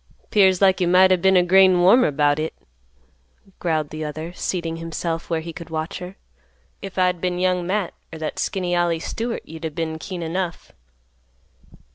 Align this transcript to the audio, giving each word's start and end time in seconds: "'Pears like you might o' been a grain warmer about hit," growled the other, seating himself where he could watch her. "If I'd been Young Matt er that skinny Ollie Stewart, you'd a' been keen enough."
"'Pears 0.31 0.63
like 0.63 0.81
you 0.81 0.87
might 0.87 1.11
o' 1.11 1.15
been 1.15 1.37
a 1.37 1.43
grain 1.43 1.79
warmer 1.81 2.07
about 2.07 2.39
hit," 2.39 2.55
growled 3.59 3.91
the 3.91 4.03
other, 4.03 4.33
seating 4.33 4.77
himself 4.77 5.29
where 5.29 5.41
he 5.41 5.53
could 5.53 5.69
watch 5.69 5.99
her. 5.99 6.15
"If 6.81 6.97
I'd 6.97 7.21
been 7.21 7.37
Young 7.37 7.67
Matt 7.67 7.93
er 8.11 8.17
that 8.17 8.39
skinny 8.39 8.75
Ollie 8.75 8.97
Stewart, 8.99 9.43
you'd 9.45 9.63
a' 9.63 9.69
been 9.69 9.99
keen 9.99 10.23
enough." 10.23 10.71